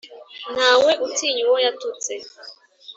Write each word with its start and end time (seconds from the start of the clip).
Ntawe 0.53 0.91
utinya 1.07 1.41
uwo 1.47 1.57
yatutse. 1.65 2.13